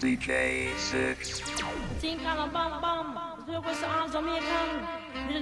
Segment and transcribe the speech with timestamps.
[0.00, 1.42] DJ6.
[2.00, 3.44] Think I'm a bomb bomb.
[3.46, 4.40] Look the arms of me,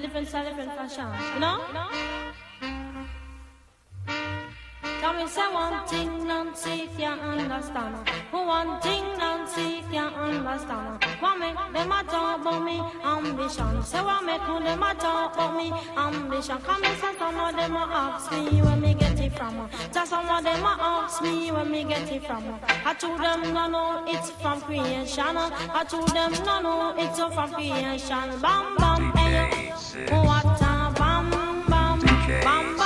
[0.02, 1.06] different style, different fashion.
[1.34, 1.64] You know?
[1.68, 2.27] You know?
[5.18, 11.56] me say one thing Nancy can't understand For one thing Nancy can't understand What make
[11.72, 16.58] them a talk about me ambition Say what make them a talk about me ambition
[16.58, 20.10] Come me say some of them a ask me where me get it from Just
[20.10, 23.68] some of them a ask me where me get it from I told them no
[23.68, 29.72] no it's from creation I told them no no it's from creation Bam bam hey,
[30.10, 31.30] what a bam
[31.68, 32.00] bam
[32.44, 32.77] bam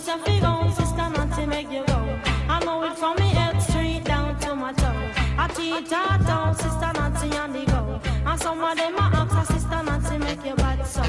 [0.00, 2.20] Cause your figure sister not to make you go.
[2.48, 4.94] I know it from me head straight down to my toe.
[5.36, 8.00] I teach her down, sister not to on go.
[8.24, 11.02] And some of them I ask sister not to make you bad so.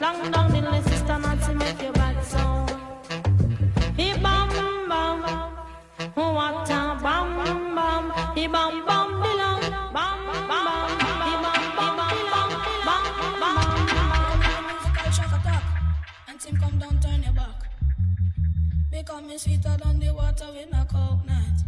[0.00, 0.47] Long down
[19.38, 21.58] me sweeter than the water with a coconut.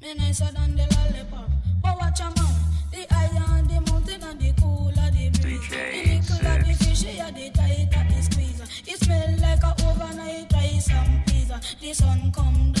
[0.00, 1.50] Me nicer than the lollipop.
[1.82, 2.54] But watch a man,
[2.92, 5.60] the iron, the mountain, and the cooler the breeze.
[5.60, 8.60] DJ the nickel of the fishy, and the tighter the squeeze.
[8.86, 11.60] It smell like a overnight rice and pizza.
[11.80, 12.79] The sun come down.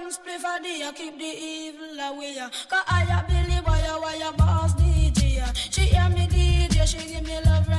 [0.00, 2.36] one spliff the, day, keep the evil away.
[2.68, 5.54] Cause I a Billy boy, I a boss DJ.
[5.72, 7.73] She hear me DJ, she give me love.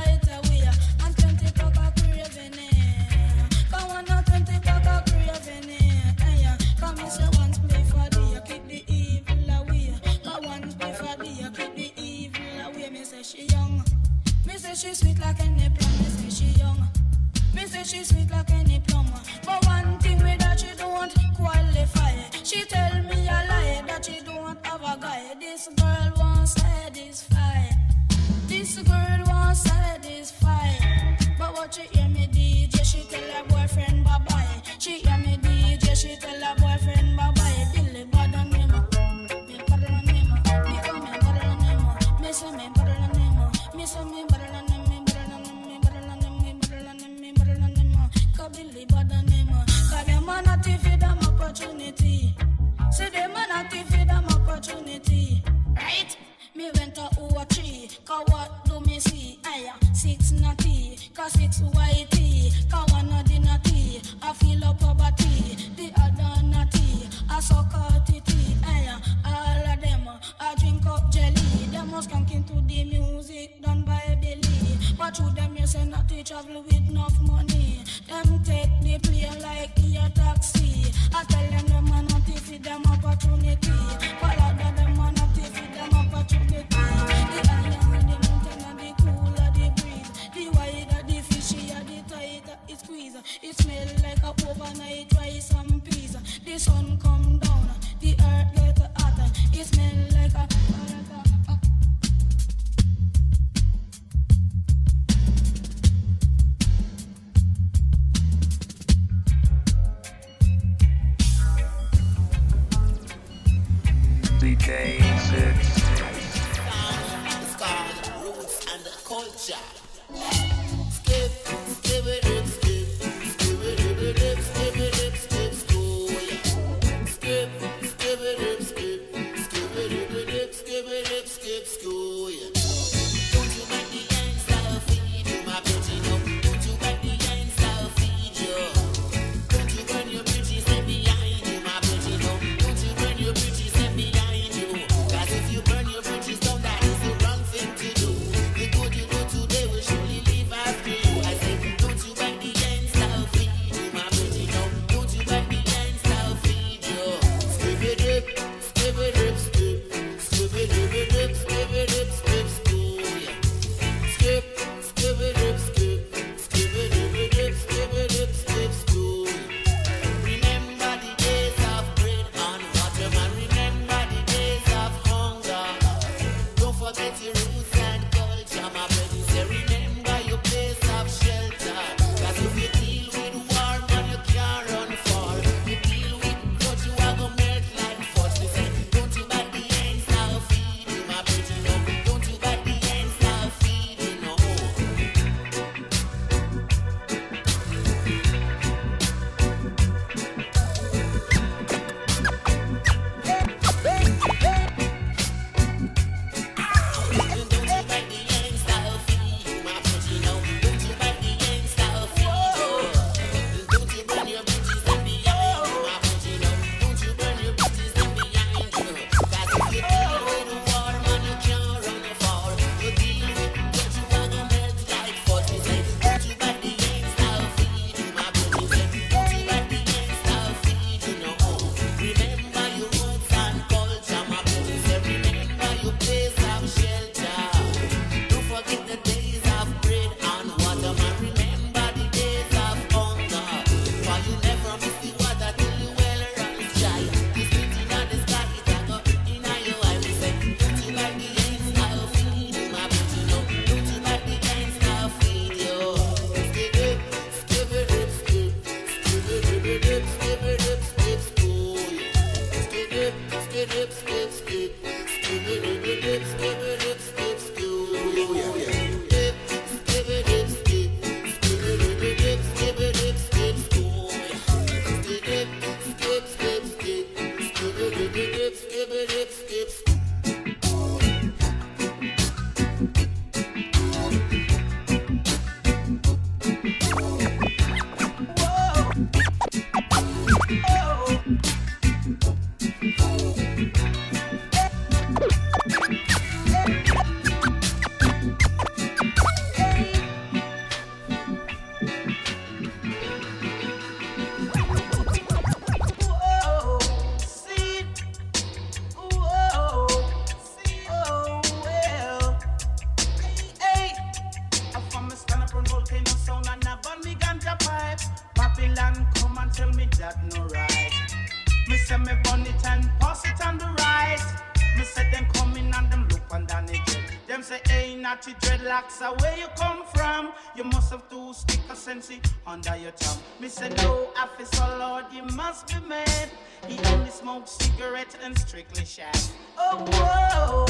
[327.46, 330.32] say, hey, naughty dreadlocks, uh, where you come from?
[330.56, 332.10] You must have two stick of sense
[332.44, 333.18] under your tongue.
[333.38, 336.28] Me say, no, officer, Lord, you must be mad.
[336.66, 339.14] He only smokes cigarettes and strictly shag.
[339.56, 340.66] Oh, whoa,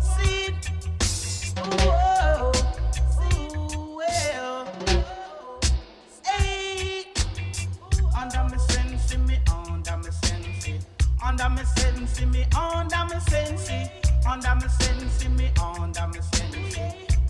[0.00, 0.52] see,
[1.58, 2.52] Oh, whoa,
[3.16, 3.46] see,
[3.96, 4.66] well,
[6.24, 7.04] hey,
[8.20, 10.84] under me sense, me under me sense,
[11.24, 14.05] under me sense, me under me sense.
[14.28, 16.52] Under my sin, me under my sin.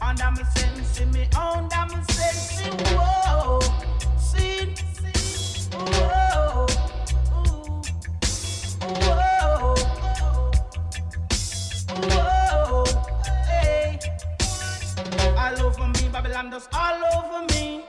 [0.00, 2.72] Under my sin, me under my sin.
[2.96, 3.60] Whoa,
[4.18, 4.74] sin,
[5.72, 6.66] whoa,
[8.80, 9.74] whoa,
[12.00, 12.84] whoa,
[13.46, 13.98] hey.
[15.36, 17.84] All over me, Babylon all over me.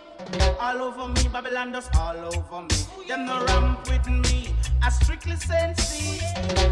[0.59, 3.07] All over me, Babylon does all over me.
[3.07, 4.56] Them no ramp with me.
[4.87, 6.23] I strictly sense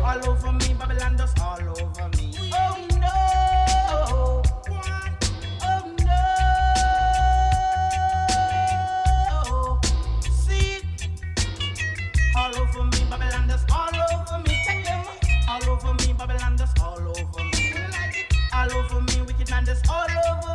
[0.02, 2.32] all over me, Babylon dust all over me.
[2.54, 4.42] Oh no.
[5.62, 6.16] Oh no.
[10.32, 10.80] See,
[12.38, 14.64] all over me, Babylon dust all over me.
[14.66, 15.04] Take them
[15.50, 17.74] all over me, Babylon all over me.
[18.54, 20.55] All over me, wicked man dust all over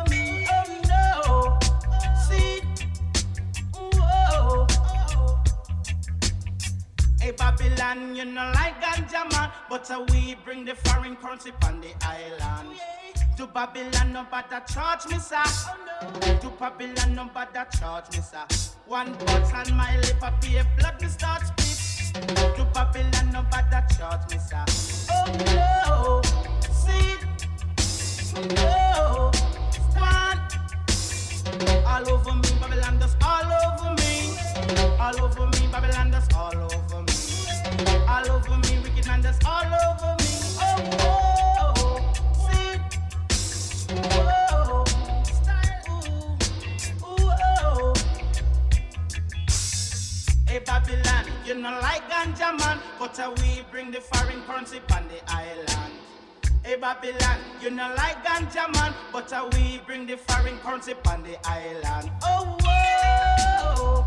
[7.61, 11.93] Babylon, you know like ganja man, but uh, we bring the foreign currency on the
[12.03, 12.69] island.
[13.37, 15.43] To Babylon, no bother charge me, sir.
[16.41, 18.45] To Babylon, no bother charge me, sir.
[18.87, 22.15] One touch on my lip, I pay blood, me start spit.
[22.55, 24.65] To Babylon, no bother charge me, sir.
[25.11, 26.21] Oh no,
[26.71, 27.15] see,
[28.55, 29.31] no,
[29.99, 30.39] one.
[31.85, 34.33] All over me, Babylon, that's all over me.
[34.99, 37.10] All over me, Babylon, that's all over me.
[38.07, 40.29] All over me, wicked man, that's all over me.
[40.63, 41.99] Oh, whoa,
[42.33, 42.77] see,
[43.95, 44.85] whoa,
[45.25, 46.37] style, ooh,
[47.03, 47.93] oh.
[50.47, 55.21] Hey Babylon, you know like ganja man, but uh, we bring the foreign currency the
[55.33, 55.93] island.
[56.63, 61.37] Hey Babylon, you know like ganja man, but uh, we bring the foreign currency the
[61.49, 62.11] island.
[62.23, 64.05] Oh whoa,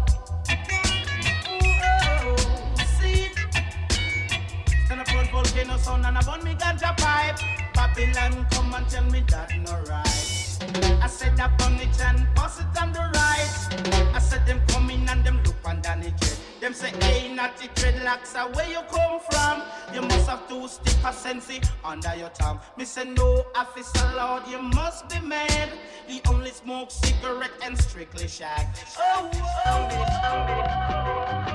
[5.71, 7.38] on volcano sound and I burn me ganja pipe.
[7.75, 11.02] Babylon come and tell me that no right.
[11.02, 14.14] I said up on it and pass it on the right.
[14.14, 16.40] I said them come in and them look under the jet.
[16.61, 19.62] Them say, hey, the dreadlocks, uh, where you come from?
[19.92, 22.59] You must have two stick of sensi under your tongue.
[22.78, 25.71] Me say, no, officer Lord, you must be mad.
[26.06, 28.66] He only smoke cigarette and strictly shag.
[28.99, 29.30] Oh,
[29.66, 31.44] oh.
[31.50, 31.53] Early,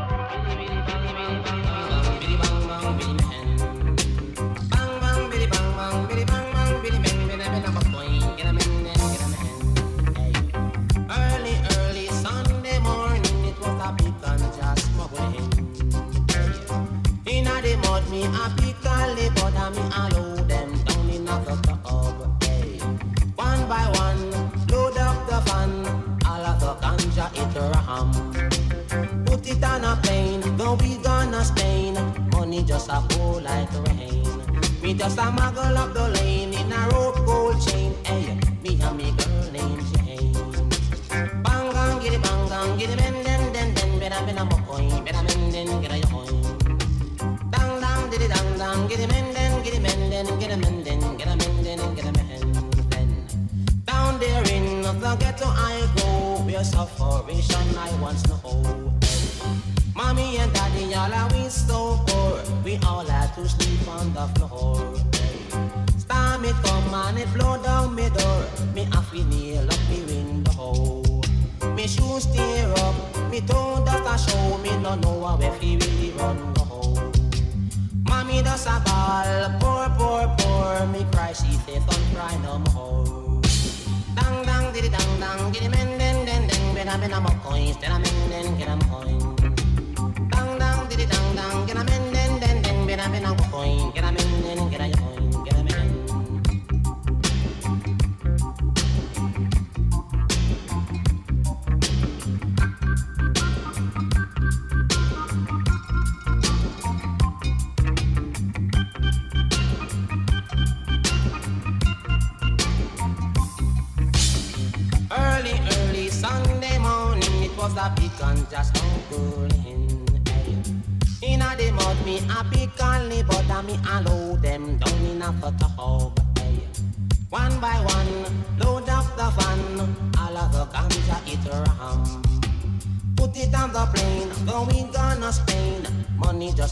[35.09, 37.95] just a muggle up the lane in a rope gold chain.
[38.05, 40.33] Hey, me and me girl named Jane.
[41.43, 45.23] Bang bang, giddy bang bang, giddy ben den den den, better ben a mokoin, better
[45.23, 46.43] men den a yoin.
[47.53, 51.35] Dang dang, diddy dang dang, giddy men den, giddy men den, a men den, a
[51.41, 52.29] men den, a men
[52.89, 53.09] den.
[53.85, 58.93] Down there in the ghetto I go, where sufferation I once know.
[59.99, 64.25] Mommy and daddy all are we so poor, we all had to sleep on the
[64.39, 64.95] floor.
[65.97, 69.99] Storm it come and it blow down me door, me have to nail up me
[70.07, 71.03] window.
[71.75, 72.95] Me shoes tear up,
[73.29, 77.11] me toe does a show me no know where fi really run go.
[78.07, 80.87] Mommy does a ball, poor, poor, poor.
[80.93, 83.41] Me cry, she say, son, cry no more.
[84.15, 87.31] Dang, dang, diddy, dang, dang, giddy, men, den, den, den, ben, a, ben, a, mo,
[87.43, 89.18] coins, den, a, men, den, get a, coin.
[89.18, 89.18] Oh,
[91.09, 92.18] Dang, dang, get a, men,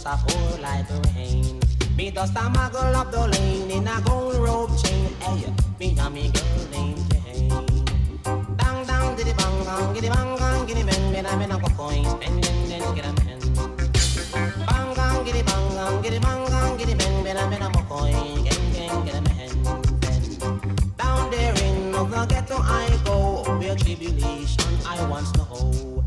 [0.08, 1.60] a pour like rain.
[1.98, 5.10] Me just a muggle up the lane in a gold rope chain.
[5.20, 7.50] Hey, me and me girl named Jane.
[8.56, 12.44] Dang dang diddy bang bang, giddy bang bang, giddy men, men, men, a coin, spend
[12.44, 13.40] then then get a men.
[14.68, 18.66] Bang bang, giddy bang bang, giddy bang bang, giddy men, men, men, a coin, gang
[18.74, 19.22] gang, get a.
[20.00, 20.24] Then
[20.98, 26.04] down there in the ghetto I go, where tribulation I once know.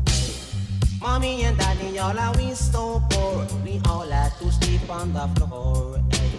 [0.99, 3.01] Mommy and daddy, all are we so
[4.91, 5.97] on the floor.
[6.11, 6.17] Eh.
[6.17, 6.31] Hey.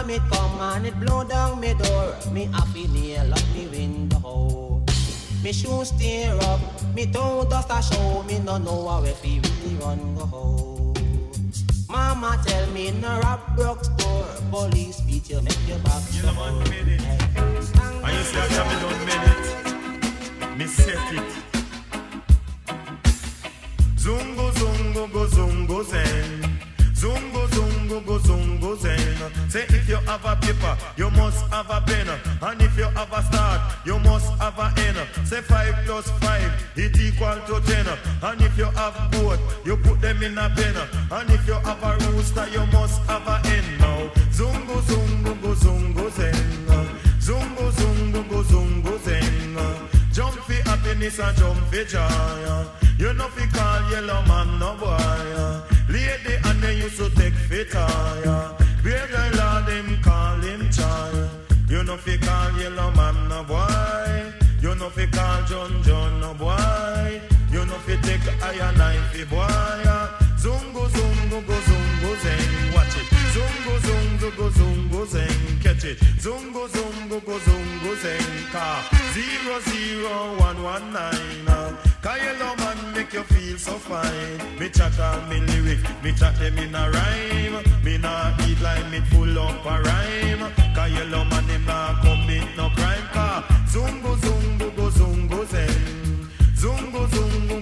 [0.00, 4.82] Storm it come and it blow down me door, me happy nail up me window.
[5.42, 6.60] Me shoes tear up,
[6.94, 10.94] me toe dust a show, me no know where fi really run go.
[11.88, 16.60] Mama tell me no rob broke store, police beat you make your back You know
[16.64, 16.72] it.
[16.72, 18.22] And you eh.
[18.22, 20.58] see I jam it done made it.
[20.58, 21.30] Me set it.
[23.96, 26.58] Zungo zungo go zungo zen.
[26.94, 27.29] Zungo
[30.10, 32.08] have a paper, you must have a pen.
[32.42, 34.98] And if you have a start, you must have a end.
[35.24, 37.86] Say five plus five, it equal to ten.
[38.22, 40.74] And if you have both, you put them in a pen.
[41.12, 43.64] And if you have a rooster, you must have a hen.
[43.78, 46.34] Now, zungo zungo go zungo zen.
[47.20, 49.56] Zungo zungo go zungo zen.
[50.12, 52.66] Jump for happiness and jump for joy.
[52.98, 54.98] You know fi call yellow man no boy.
[55.88, 57.70] Lady and they used to take fit
[58.82, 61.28] Bear guy lord him call him child.
[61.68, 64.32] You know fi call yellow man no boy.
[64.62, 67.20] You know fi call John John no boy.
[67.52, 69.84] You know fi take iron knife fi boy.
[70.42, 72.74] Zungo zungo go zungo zeng.
[72.74, 73.06] Watch it.
[73.34, 75.62] Zungo zungo go zungo zeng.
[75.62, 75.98] Catch it.
[76.18, 78.52] Zungo zungo go zungo zeng.
[78.52, 78.82] Car
[79.12, 81.76] zero zero one one nine.
[82.02, 82.54] Cause yellow
[83.00, 84.58] make you feel so fine.
[84.58, 87.56] Me chat all me lyric, me chat them in a rhyme.
[87.84, 90.44] Me nah eat like me full up a rhyme.
[90.74, 93.06] Cause yellow man him nah commit no crime.
[93.14, 93.42] Car
[93.72, 96.28] zungo zungo go zungo zeng.
[96.62, 97.59] Zungo zungo.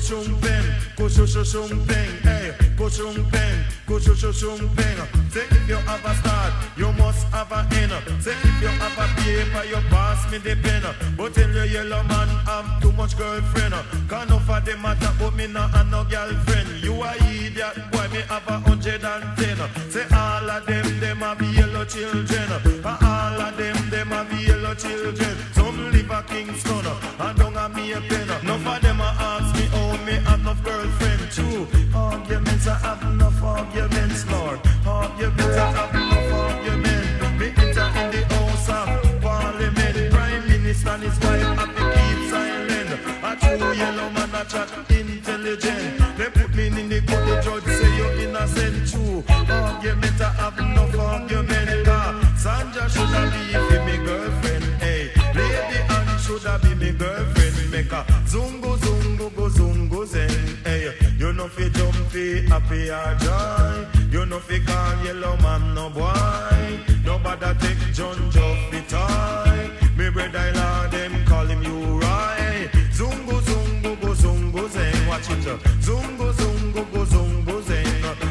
[0.00, 0.64] Hey, kushum pen,
[0.96, 2.08] kushushum pen.
[2.24, 5.30] Eh, hey, kushum pen, kushushum pen.
[5.30, 7.92] Say if you have a start, you must have a end.
[8.22, 10.82] Say if you have a paper, you pass me the pen.
[11.16, 13.74] But tell your yellow man I'm too much girlfriend.
[14.08, 16.82] Can enough of them matter, but me not have no girlfriend.
[16.82, 19.58] You a idiot, boy, me have a hundred and ten.
[19.90, 22.48] Say all of them, them a be yellow children.
[22.84, 25.36] All of them, them a be yellow children.
[25.52, 26.86] Some live a Kingston,
[27.20, 28.30] and don't have me a pen.
[28.42, 31.66] Enough of them a ask oh, me enough girlfriend too.
[31.94, 34.60] Arguments, I have enough arguments, Lord.
[34.86, 37.38] Arguments, I have enough arguments.
[37.38, 40.12] Me enter in the house uh, of parliament.
[40.12, 42.90] Prime minister and his wife have to keep silent.
[43.22, 46.16] A true yellow man, a chat intelligent.
[46.18, 49.24] They put me in the court, the judge say you're innocent too.
[49.28, 51.84] Argument, I have enough argument.
[51.86, 54.64] Car uh, Sandra should have be for me girlfriend.
[54.82, 57.70] Hey, lady Anne should have be me girlfriend.
[57.70, 60.30] Make a zungo zungo go zungo zen.
[60.64, 63.86] Hey, you know fi jump fi happy or joy.
[64.10, 66.80] You know fi call yellow man no boy.
[67.04, 69.70] Nobody take John Joff the toy.
[69.96, 72.70] Me brother Lord them call him you right.
[72.92, 75.06] Zungo zungo go zungo zen.
[75.08, 75.46] Watch it.
[75.46, 75.58] uh.
[75.80, 77.86] Zungo zungo go zungo zen.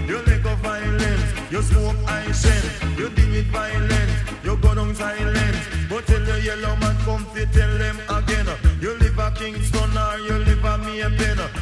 [0.08, 1.52] You leg of violence.
[1.52, 2.63] You smoke I shen.
[2.97, 4.12] You deal with violence.
[4.43, 5.58] You go down silence.
[5.89, 8.47] But tell the yellow man come fi tell them again.
[8.82, 9.78] You live a Kingston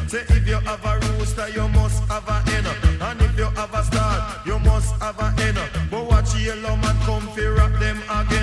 [0.08, 2.66] Say if you have a rooster, you must have a hen.
[3.02, 5.56] And if you have a star, you must have a hen.
[5.92, 8.37] But watch yellow man come fi rock them again,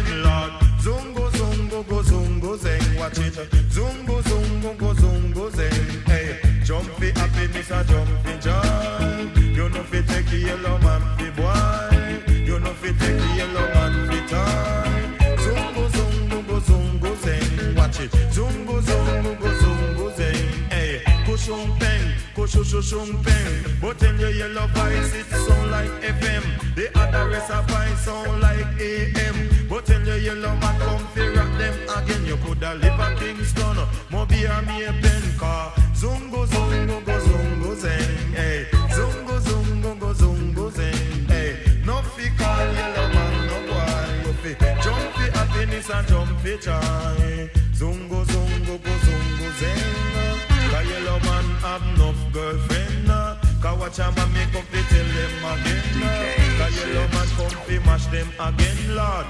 [22.75, 23.81] kushushum peng.
[23.81, 26.75] But tell your yellow voice it sound like FM.
[26.75, 29.69] The other rest of voice sound like AM.
[29.69, 32.27] But tell your yellow man come fi rock them again.
[32.27, 33.79] You coulda live a Kingston,
[34.11, 35.73] Moby or me a pen car.
[35.95, 38.35] Zungo zungo go zungo zeng.
[38.35, 41.29] Hey, zungo zungo go zungo zeng.
[41.29, 44.27] Hey, no fi call yellow man no boy.
[44.27, 47.51] You fi jump fi happiness and jump fi joy.
[47.73, 50.35] Zungo zungo go zungo zeng.
[50.71, 51.44] Cause yellow man
[51.79, 53.11] have enough girlfriend.
[53.11, 53.37] uh.
[53.61, 56.03] Cause watch a man make up fi tell them again.
[56.03, 56.59] uh.
[56.59, 59.27] Cause yellow man come fi mash them again, Lord.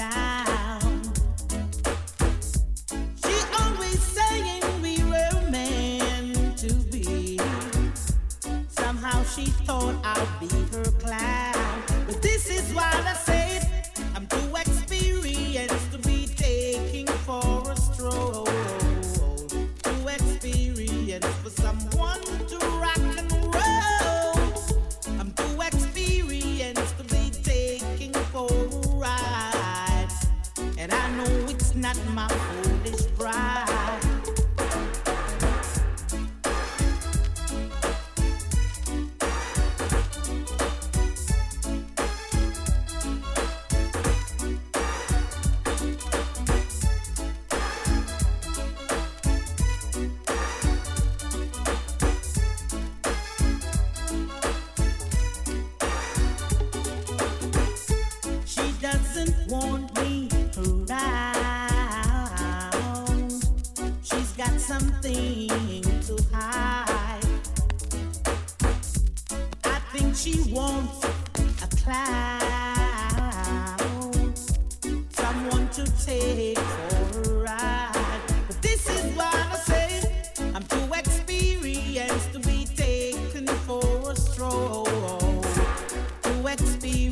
[0.00, 0.31] Off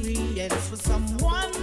[0.00, 1.59] experienced for someone